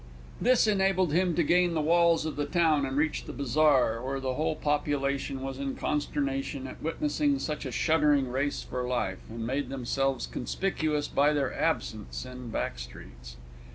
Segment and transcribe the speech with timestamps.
[0.41, 4.19] This enabled him to gain the walls of the town and reach the bazaar, where
[4.19, 9.45] the whole population was in consternation at witnessing such a shuddering race for life, and
[9.45, 13.37] made themselves conspicuous by their absence in back streets.